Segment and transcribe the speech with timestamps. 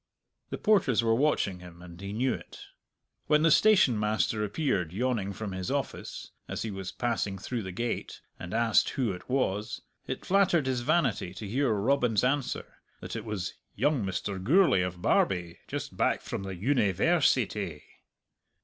[0.49, 2.59] The porters were watching him, and he knew it.
[3.27, 8.19] When the stationmaster appeared yawning from his office, as he was passing through the gate,
[8.39, 13.25] and asked who it was, it flattered his vanity to hear Robin's answer, that it
[13.25, 14.43] was "young Mr.
[14.43, 17.83] Gourlay of Barbie, just back from the Univ ai rsity!"